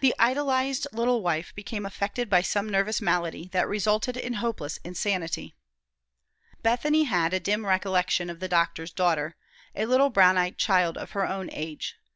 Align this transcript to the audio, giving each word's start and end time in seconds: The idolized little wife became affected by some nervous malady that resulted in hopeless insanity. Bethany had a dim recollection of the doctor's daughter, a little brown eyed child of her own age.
The 0.00 0.12
idolized 0.18 0.88
little 0.90 1.22
wife 1.22 1.54
became 1.54 1.86
affected 1.86 2.28
by 2.28 2.42
some 2.42 2.68
nervous 2.68 3.00
malady 3.00 3.46
that 3.52 3.68
resulted 3.68 4.16
in 4.16 4.32
hopeless 4.42 4.78
insanity. 4.82 5.54
Bethany 6.62 7.04
had 7.04 7.32
a 7.32 7.38
dim 7.38 7.64
recollection 7.64 8.28
of 8.28 8.40
the 8.40 8.48
doctor's 8.48 8.92
daughter, 8.92 9.36
a 9.76 9.86
little 9.86 10.10
brown 10.10 10.36
eyed 10.36 10.58
child 10.58 10.98
of 10.98 11.12
her 11.12 11.24
own 11.28 11.48
age. 11.52 11.94